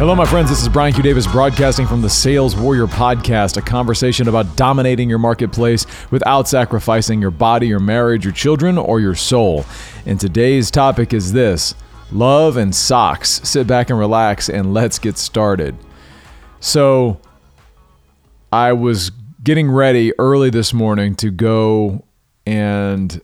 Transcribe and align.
Hello, 0.00 0.14
my 0.14 0.24
friends. 0.24 0.48
This 0.48 0.62
is 0.62 0.68
Brian 0.70 0.94
Q. 0.94 1.02
Davis 1.02 1.26
broadcasting 1.26 1.86
from 1.86 2.00
the 2.00 2.08
Sales 2.08 2.56
Warrior 2.56 2.86
Podcast, 2.86 3.58
a 3.58 3.60
conversation 3.60 4.28
about 4.28 4.56
dominating 4.56 5.10
your 5.10 5.18
marketplace 5.18 5.84
without 6.10 6.48
sacrificing 6.48 7.20
your 7.20 7.30
body, 7.30 7.68
your 7.68 7.80
marriage, 7.80 8.24
your 8.24 8.32
children, 8.32 8.78
or 8.78 8.98
your 8.98 9.14
soul. 9.14 9.66
And 10.06 10.18
today's 10.18 10.70
topic 10.70 11.12
is 11.12 11.34
this 11.34 11.74
love 12.12 12.56
and 12.56 12.74
socks. 12.74 13.42
Sit 13.46 13.66
back 13.66 13.90
and 13.90 13.98
relax, 13.98 14.48
and 14.48 14.72
let's 14.72 14.98
get 14.98 15.18
started. 15.18 15.76
So, 16.60 17.20
I 18.50 18.72
was 18.72 19.10
getting 19.44 19.70
ready 19.70 20.18
early 20.18 20.48
this 20.48 20.72
morning 20.72 21.14
to 21.16 21.30
go 21.30 22.06
and 22.46 23.20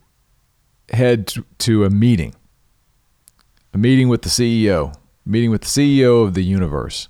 head 0.92 1.32
to 1.60 1.84
a 1.86 1.88
meeting, 1.88 2.34
a 3.72 3.78
meeting 3.78 4.10
with 4.10 4.20
the 4.20 4.28
CEO 4.28 4.94
meeting 5.26 5.50
with 5.50 5.62
the 5.62 5.66
CEO 5.66 6.24
of 6.24 6.34
the 6.34 6.44
universe. 6.44 7.08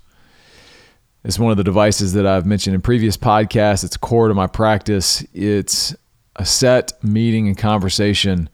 It's 1.23 1.37
one 1.37 1.51
of 1.51 1.57
the 1.57 1.63
devices 1.63 2.13
that 2.13 2.25
I've 2.25 2.45
mentioned 2.45 2.73
in 2.73 2.81
previous 2.81 3.17
podcasts. 3.17 3.83
It's 3.83 3.97
core 3.97 4.27
to 4.27 4.33
my 4.33 4.47
practice. 4.47 5.25
It's 5.33 5.95
a 6.35 6.45
set 6.45 6.93
meeting 7.03 7.47
and 7.47 7.57
conversation 7.57 8.49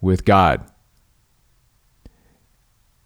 with 0.00 0.24
God. 0.24 0.64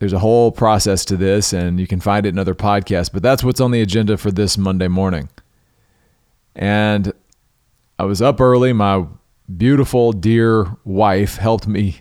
There's 0.00 0.12
a 0.12 0.18
whole 0.18 0.50
process 0.50 1.04
to 1.06 1.16
this, 1.16 1.52
and 1.52 1.78
you 1.78 1.86
can 1.86 2.00
find 2.00 2.24
it 2.24 2.30
in 2.30 2.38
other 2.38 2.54
podcasts, 2.54 3.12
but 3.12 3.22
that's 3.22 3.44
what's 3.44 3.60
on 3.60 3.70
the 3.70 3.82
agenda 3.82 4.16
for 4.16 4.30
this 4.30 4.56
Monday 4.56 4.88
morning. 4.88 5.28
And 6.56 7.12
I 7.98 8.04
was 8.04 8.22
up 8.22 8.40
early. 8.40 8.72
My 8.72 9.06
beautiful, 9.56 10.12
dear 10.12 10.74
wife 10.84 11.36
helped 11.36 11.66
me, 11.66 12.00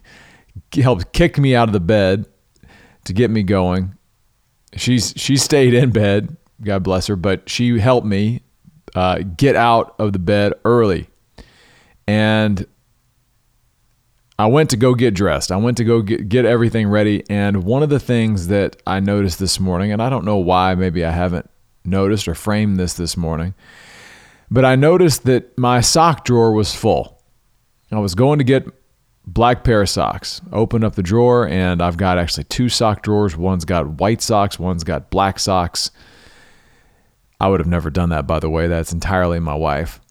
helped 0.74 1.12
kick 1.12 1.38
me 1.38 1.56
out 1.56 1.68
of 1.68 1.74
the 1.74 1.80
bed 1.82 2.26
to 3.06 3.14
get 3.14 3.32
me 3.32 3.44
going. 3.44 3.96
She's 4.76 5.14
she 5.16 5.38
stayed 5.38 5.74
in 5.74 5.92
bed, 5.92 6.38
God 6.64 6.84
bless 6.84 7.08
her, 7.08 7.16
but 7.16 7.50
she 7.50 7.80
helped 7.80 8.06
me 8.06 8.42
uh, 8.96 9.20
get 9.20 9.56
out 9.56 9.96
of 10.00 10.14
the 10.14 10.20
bed 10.20 10.54
early, 10.64 11.10
and 12.08 12.66
I 14.38 14.46
went 14.46 14.70
to 14.70 14.78
go 14.78 14.94
get 14.94 15.14
dressed. 15.14 15.52
I 15.52 15.58
went 15.58 15.78
to 15.78 15.84
go 15.84 16.02
get, 16.02 16.30
get 16.30 16.46
everything 16.46 16.88
ready, 16.88 17.24
and 17.30 17.64
one 17.64 17.84
of 17.84 17.90
the 17.90 18.00
things 18.00 18.48
that 18.48 18.82
I 18.86 19.00
noticed 19.00 19.40
this 19.40 19.60
morning, 19.60 19.92
and 19.92 20.02
I 20.02 20.10
don't 20.10 20.24
know 20.24 20.38
why, 20.38 20.76
maybe 20.76 21.04
I 21.04 21.12
haven't 21.12 21.50
noticed 21.84 22.28
or 22.28 22.36
framed 22.36 22.78
this 22.78 22.94
this 22.94 23.18
morning, 23.18 23.54
but 24.52 24.66
I 24.66 24.76
noticed 24.76 25.24
that 25.26 25.58
my 25.58 25.82
sock 25.82 26.26
drawer 26.26 26.52
was 26.52 26.76
full. 26.76 27.22
I 27.92 28.00
was 28.00 28.14
going 28.14 28.38
to 28.38 28.46
get 28.46 28.68
black 29.34 29.64
pair 29.64 29.82
of 29.82 29.90
socks. 29.90 30.42
Open 30.52 30.84
up 30.84 30.96
the 30.96 31.04
drawer, 31.04 31.48
and 31.48 31.82
I've 31.82 31.98
got 31.98 32.18
actually 32.18 32.46
two 32.46 32.70
sock 32.70 33.04
drawers. 33.04 33.38
One's 33.38 33.66
got 33.66 34.00
white 34.00 34.22
socks, 34.22 34.60
one's 34.60 34.84
got 34.84 35.10
black 35.10 35.40
socks. 35.40 35.92
I 37.40 37.48
would 37.48 37.60
have 37.60 37.68
never 37.68 37.90
done 37.90 38.10
that, 38.10 38.28
by 38.28 38.40
the 38.40 38.50
way. 38.50 38.68
That's 38.68 38.92
entirely 38.92 39.40
my 39.40 39.56
wife. 39.56 40.02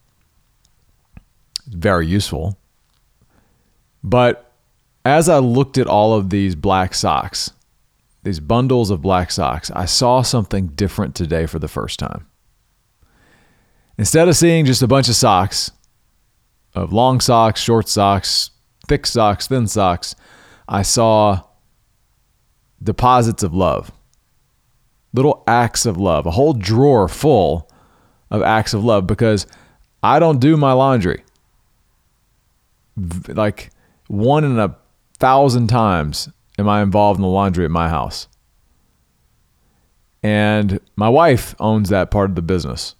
Very 1.66 2.06
useful. 2.06 2.58
But 4.02 4.52
as 5.04 5.28
I 5.28 5.38
looked 5.38 5.76
at 5.76 5.86
all 5.86 6.14
of 6.14 6.30
these 6.30 6.54
black 6.54 6.94
socks, 6.94 7.50
these 8.22 8.40
bundles 8.40 8.90
of 8.90 9.02
black 9.02 9.30
socks, 9.30 9.70
I 9.72 9.84
saw 9.84 10.22
something 10.22 10.68
different 10.68 11.14
today 11.14 11.46
for 11.46 11.58
the 11.58 11.68
first 11.68 11.98
time. 11.98 12.26
Instead 13.98 14.28
of 14.28 14.36
seeing 14.36 14.64
just 14.64 14.82
a 14.82 14.86
bunch 14.86 15.08
of 15.08 15.16
socks, 15.16 15.72
of 16.74 16.92
long 16.92 17.20
socks, 17.20 17.60
short 17.60 17.88
socks, 17.88 18.50
thick 18.88 19.06
socks, 19.06 19.46
thin 19.46 19.66
socks, 19.66 20.14
I 20.66 20.82
saw 20.82 21.42
deposits 22.82 23.42
of 23.42 23.54
love, 23.54 23.92
little 25.12 25.42
acts 25.46 25.86
of 25.86 25.96
love, 25.96 26.26
a 26.26 26.32
whole 26.32 26.52
drawer 26.52 27.08
full 27.08 27.70
of 28.30 28.42
acts 28.42 28.74
of 28.74 28.84
love 28.84 29.06
because 29.06 29.46
I 30.02 30.18
don't 30.18 30.40
do 30.40 30.56
my 30.56 30.72
laundry. 30.72 31.22
Like 33.28 33.70
one 34.08 34.44
in 34.44 34.58
a 34.58 34.76
thousand 35.18 35.68
times 35.68 36.28
am 36.58 36.68
I 36.68 36.82
involved 36.82 37.18
in 37.18 37.22
the 37.22 37.28
laundry 37.28 37.64
at 37.64 37.70
my 37.70 37.88
house. 37.88 38.28
And 40.22 40.80
my 40.96 41.08
wife 41.08 41.54
owns 41.60 41.90
that 41.90 42.10
part 42.10 42.30
of 42.30 42.36
the 42.36 42.42
business. 42.42 42.96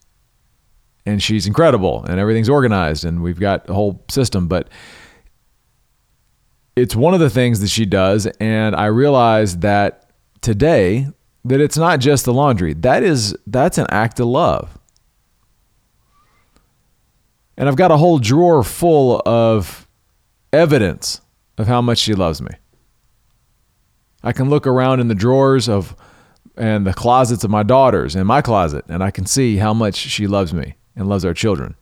And 1.04 1.22
she's 1.22 1.46
incredible 1.46 2.04
and 2.04 2.20
everything's 2.20 2.48
organized 2.48 3.04
and 3.04 3.22
we've 3.22 3.40
got 3.40 3.68
a 3.68 3.74
whole 3.74 4.04
system. 4.08 4.46
But 4.46 4.68
it's 6.80 6.96
one 6.96 7.14
of 7.14 7.20
the 7.20 7.30
things 7.30 7.60
that 7.60 7.68
she 7.68 7.84
does 7.84 8.26
and 8.40 8.74
i 8.76 8.86
realized 8.86 9.60
that 9.60 10.10
today 10.40 11.06
that 11.44 11.60
it's 11.60 11.76
not 11.76 12.00
just 12.00 12.24
the 12.24 12.32
laundry. 12.32 12.74
That 12.74 13.02
is 13.02 13.36
that's 13.46 13.78
an 13.78 13.86
act 13.90 14.20
of 14.20 14.26
love. 14.26 14.78
And 17.56 17.68
i've 17.68 17.76
got 17.76 17.90
a 17.90 17.96
whole 17.96 18.18
drawer 18.18 18.62
full 18.62 19.22
of 19.26 19.88
evidence 20.52 21.20
of 21.56 21.66
how 21.66 21.80
much 21.80 21.98
she 21.98 22.14
loves 22.14 22.40
me. 22.40 22.50
I 24.22 24.32
can 24.32 24.50
look 24.50 24.66
around 24.66 25.00
in 25.00 25.08
the 25.08 25.14
drawers 25.14 25.68
of 25.68 25.96
and 26.56 26.86
the 26.86 26.94
closets 26.94 27.44
of 27.44 27.50
my 27.50 27.62
daughters 27.62 28.16
and 28.16 28.26
my 28.26 28.42
closet 28.42 28.84
and 28.88 29.00
i 29.00 29.12
can 29.12 29.24
see 29.24 29.58
how 29.58 29.72
much 29.72 29.94
she 29.94 30.26
loves 30.26 30.52
me 30.52 30.74
and 30.96 31.08
loves 31.08 31.24
our 31.24 31.32
children 31.32 31.76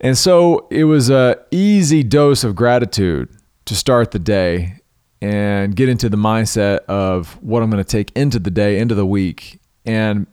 and 0.00 0.16
so 0.16 0.66
it 0.70 0.84
was 0.84 1.10
a 1.10 1.36
easy 1.50 2.02
dose 2.02 2.44
of 2.44 2.54
gratitude 2.54 3.28
to 3.64 3.74
start 3.74 4.12
the 4.12 4.18
day 4.18 4.80
and 5.20 5.74
get 5.74 5.88
into 5.88 6.08
the 6.08 6.16
mindset 6.16 6.78
of 6.86 7.40
what 7.42 7.62
I'm 7.62 7.70
going 7.70 7.82
to 7.82 7.90
take 7.90 8.12
into 8.16 8.38
the 8.38 8.50
day, 8.50 8.78
into 8.78 8.94
the 8.94 9.06
week. 9.06 9.60
And 9.84 10.26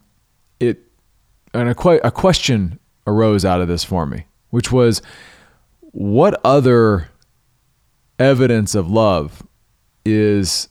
it 0.60 0.80
and 1.54 1.70
a, 1.70 2.08
a 2.08 2.12
question 2.12 2.80
arose 3.08 3.46
out 3.46 3.62
of 3.62 3.68
this 3.68 3.84
for 3.84 4.06
me, 4.06 4.26
which 4.52 4.72
was 4.72 5.02
what 5.80 6.40
other 6.44 7.10
evidence 8.20 8.76
of 8.76 8.90
love 8.90 9.44
is 10.06 10.70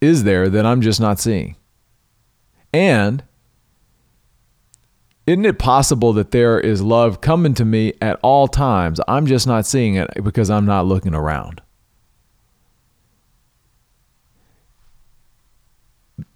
is 0.00 0.24
there 0.24 0.48
that 0.48 0.64
I'm 0.66 0.82
just 0.82 1.00
not 1.00 1.18
seeing? 1.18 1.56
And 2.72 3.24
isn't 5.26 5.44
it 5.44 5.58
possible 5.58 6.12
that 6.12 6.30
there 6.30 6.60
is 6.60 6.82
love 6.82 7.20
coming 7.20 7.54
to 7.54 7.64
me 7.64 7.94
at 8.00 8.18
all 8.22 8.46
times? 8.46 9.00
I'm 9.08 9.26
just 9.26 9.46
not 9.46 9.66
seeing 9.66 9.96
it 9.96 10.08
because 10.22 10.50
I'm 10.50 10.64
not 10.64 10.86
looking 10.86 11.14
around. 11.14 11.62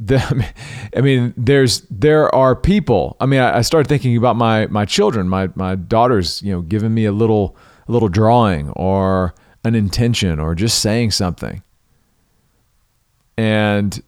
The, 0.00 0.52
I 0.96 1.00
mean, 1.00 1.32
there's 1.36 1.82
there 1.82 2.34
are 2.34 2.56
people. 2.56 3.16
I 3.20 3.26
mean, 3.26 3.40
I, 3.40 3.58
I 3.58 3.60
started 3.60 3.88
thinking 3.88 4.16
about 4.16 4.34
my 4.34 4.66
my 4.66 4.84
children, 4.84 5.28
my 5.28 5.50
my 5.54 5.76
daughters. 5.76 6.42
You 6.42 6.52
know, 6.52 6.60
giving 6.62 6.92
me 6.92 7.04
a 7.04 7.12
little 7.12 7.56
a 7.86 7.92
little 7.92 8.08
drawing 8.08 8.70
or 8.70 9.34
an 9.64 9.76
intention 9.76 10.40
or 10.40 10.54
just 10.56 10.80
saying 10.80 11.12
something. 11.12 11.62
And 13.36 14.02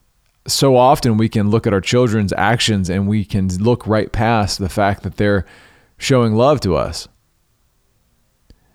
so 0.47 0.77
often 0.77 1.17
we 1.17 1.29
can 1.29 1.51
look 1.51 1.67
at 1.67 1.73
our 1.73 1.81
children's 1.81 2.33
actions 2.33 2.91
and 2.91 3.07
we 3.07 3.25
can 3.25 3.49
look 3.59 3.87
right 3.87 4.11
past 4.11 4.59
the 4.59 4.69
fact 4.69 5.03
that 5.03 5.17
they're 5.17 5.47
showing 5.99 6.35
love 6.35 6.61
to 6.61 6.75
us. 6.75 7.09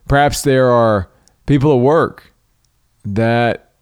Perhaps 0.07 0.43
there 0.43 0.69
are 0.69 1.09
people 1.45 1.73
at 1.73 1.81
work 1.81 2.33
that 3.03 3.73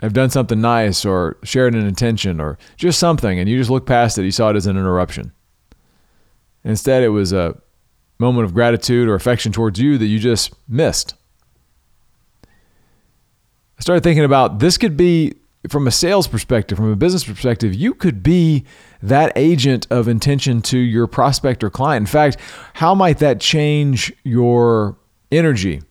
have 0.00 0.12
done 0.12 0.30
something 0.30 0.60
nice 0.60 1.04
or 1.04 1.36
shared 1.42 1.74
an 1.74 1.86
intention 1.86 2.40
or 2.40 2.58
just 2.76 2.98
something, 2.98 3.38
and 3.38 3.48
you 3.48 3.58
just 3.58 3.70
look 3.70 3.86
past 3.86 4.18
it. 4.18 4.24
You 4.24 4.30
saw 4.30 4.50
it 4.50 4.56
as 4.56 4.66
an 4.66 4.76
interruption. 4.76 5.32
Instead, 6.62 7.02
it 7.02 7.08
was 7.08 7.32
a 7.32 7.60
moment 8.18 8.44
of 8.44 8.54
gratitude 8.54 9.08
or 9.08 9.14
affection 9.14 9.50
towards 9.50 9.80
you 9.80 9.98
that 9.98 10.06
you 10.06 10.18
just 10.18 10.52
missed. 10.68 11.14
I 12.46 13.80
started 13.80 14.02
thinking 14.02 14.24
about 14.24 14.60
this 14.60 14.78
could 14.78 14.96
be 14.96 15.34
from 15.68 15.86
a 15.86 15.90
sales 15.90 16.28
perspective, 16.28 16.76
from 16.76 16.90
a 16.90 16.96
business 16.96 17.24
perspective, 17.24 17.74
you 17.74 17.94
could 17.94 18.22
be 18.22 18.64
that 19.02 19.32
agent 19.36 19.86
of 19.90 20.08
intention 20.08 20.60
to 20.62 20.78
your 20.78 21.06
prospect 21.06 21.64
or 21.64 21.70
client. 21.70 22.02
In 22.02 22.06
fact, 22.06 22.36
how 22.74 22.94
might 22.94 23.18
that 23.18 23.40
change 23.40 24.12
your 24.24 24.98
energy 25.32 25.82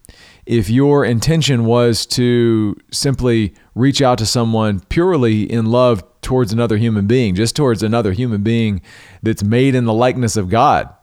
if 0.45 0.69
your 0.69 1.05
intention 1.05 1.65
was 1.65 2.05
to 2.05 2.75
simply 2.91 3.53
reach 3.75 4.01
out 4.01 4.17
to 4.17 4.25
someone 4.25 4.79
purely 4.89 5.43
in 5.43 5.65
love 5.65 6.03
towards 6.21 6.53
another 6.53 6.77
human 6.77 7.07
being, 7.07 7.33
just 7.33 7.55
towards 7.55 7.81
another 7.81 8.11
human 8.11 8.43
being 8.43 8.81
that's 9.21 9.43
made 9.43 9.73
in 9.75 9.85
the 9.85 9.93
likeness 9.93 10.37
of 10.37 10.49
God? 10.49 10.93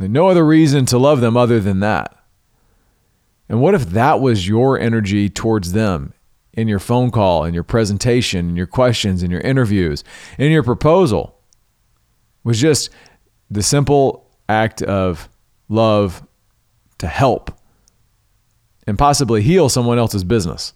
And 0.00 0.12
no 0.12 0.28
other 0.28 0.44
reason 0.44 0.86
to 0.86 0.98
love 0.98 1.20
them 1.20 1.36
other 1.36 1.60
than 1.60 1.80
that. 1.80 2.12
And 3.48 3.60
what 3.60 3.74
if 3.74 3.90
that 3.90 4.20
was 4.20 4.48
your 4.48 4.78
energy 4.78 5.28
towards 5.28 5.72
them 5.72 6.12
in 6.56 6.66
your 6.66 6.78
phone 6.78 7.10
call, 7.10 7.44
in 7.44 7.54
your 7.54 7.62
presentation, 7.62 8.48
in 8.48 8.56
your 8.56 8.66
questions, 8.66 9.22
in 9.22 9.30
your 9.30 9.42
interviews, 9.42 10.02
in 10.38 10.50
your 10.50 10.62
proposal 10.62 11.38
was 12.42 12.60
just 12.60 12.90
the 13.50 13.62
simple 13.62 14.30
act 14.48 14.80
of 14.82 15.28
love 15.68 16.26
to 16.98 17.06
help 17.06 17.50
and 18.86 18.96
possibly 18.96 19.42
heal 19.42 19.68
someone 19.68 19.98
else's 19.98 20.24
business. 20.24 20.72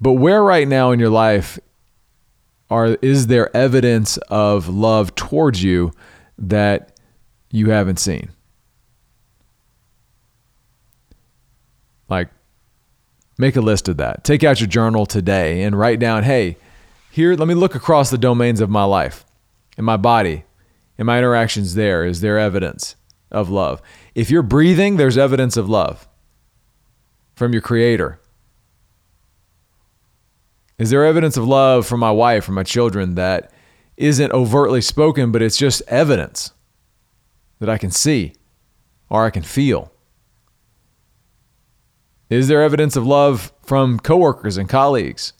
But 0.00 0.14
where 0.14 0.42
right 0.42 0.66
now 0.66 0.90
in 0.90 0.98
your 0.98 1.10
life 1.10 1.58
are 2.70 2.98
is 3.02 3.26
there 3.26 3.54
evidence 3.56 4.16
of 4.28 4.68
love 4.68 5.14
towards 5.14 5.62
you 5.62 5.92
that 6.38 6.98
you 7.50 7.70
haven't 7.70 7.98
seen? 7.98 8.30
Like 12.08 12.28
make 13.40 13.56
a 13.56 13.60
list 13.60 13.88
of 13.88 13.96
that. 13.96 14.22
Take 14.22 14.44
out 14.44 14.60
your 14.60 14.68
journal 14.68 15.06
today 15.06 15.62
and 15.62 15.78
write 15.78 15.98
down, 15.98 16.24
"Hey, 16.24 16.56
here 17.10 17.34
let 17.34 17.48
me 17.48 17.54
look 17.54 17.74
across 17.74 18.10
the 18.10 18.18
domains 18.18 18.60
of 18.60 18.70
my 18.70 18.84
life 18.84 19.24
in 19.76 19.84
my 19.84 19.96
body, 19.96 20.44
in 20.98 21.06
my 21.06 21.18
interactions 21.18 21.74
there. 21.74 22.04
Is 22.04 22.20
there 22.20 22.38
evidence 22.38 22.96
of 23.30 23.48
love? 23.48 23.80
If 24.14 24.30
you're 24.30 24.42
breathing, 24.42 24.96
there's 24.96 25.18
evidence 25.18 25.56
of 25.56 25.68
love 25.68 26.06
from 27.34 27.52
your 27.52 27.62
creator. 27.62 28.20
Is 30.78 30.90
there 30.90 31.04
evidence 31.04 31.36
of 31.36 31.46
love 31.46 31.86
from 31.86 32.00
my 32.00 32.10
wife, 32.10 32.44
from 32.44 32.54
my 32.54 32.62
children 32.62 33.14
that 33.14 33.52
isn't 33.96 34.32
overtly 34.32 34.80
spoken, 34.80 35.30
but 35.30 35.42
it's 35.42 35.56
just 35.56 35.82
evidence 35.88 36.52
that 37.58 37.68
I 37.68 37.76
can 37.76 37.90
see 37.90 38.34
or 39.08 39.24
I 39.24 39.30
can 39.30 39.42
feel? 39.42 39.92
Is 42.30 42.46
there 42.46 42.62
evidence 42.62 42.94
of 42.94 43.04
love 43.04 43.52
from 43.60 43.98
coworkers 43.98 44.56
and 44.56 44.68
colleagues? 44.68 45.32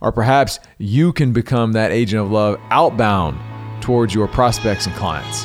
Or 0.00 0.12
perhaps 0.12 0.60
you 0.78 1.12
can 1.12 1.32
become 1.32 1.72
that 1.72 1.90
agent 1.90 2.22
of 2.22 2.30
love 2.30 2.60
outbound 2.70 3.82
towards 3.82 4.14
your 4.14 4.28
prospects 4.28 4.86
and 4.86 4.94
clients. 4.94 5.42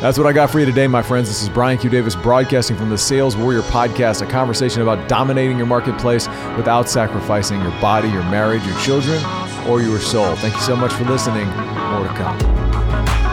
That's 0.00 0.18
what 0.18 0.26
I 0.28 0.32
got 0.32 0.50
for 0.50 0.60
you 0.60 0.66
today, 0.66 0.86
my 0.86 1.02
friends. 1.02 1.28
This 1.28 1.42
is 1.42 1.48
Brian 1.48 1.76
Q. 1.76 1.90
Davis 1.90 2.14
broadcasting 2.14 2.76
from 2.76 2.90
the 2.90 2.98
Sales 2.98 3.36
Warrior 3.36 3.62
Podcast, 3.62 4.22
a 4.22 4.30
conversation 4.30 4.82
about 4.82 5.08
dominating 5.08 5.56
your 5.56 5.66
marketplace 5.66 6.28
without 6.56 6.88
sacrificing 6.88 7.60
your 7.60 7.72
body, 7.80 8.08
your 8.08 8.22
marriage, 8.24 8.64
your 8.64 8.78
children, 8.78 9.20
or 9.66 9.82
your 9.82 9.98
soul. 9.98 10.36
Thank 10.36 10.54
you 10.54 10.60
so 10.60 10.76
much 10.76 10.92
for 10.92 11.04
listening. 11.04 11.46
More 11.46 12.06
to 12.06 12.14
come. 12.14 13.23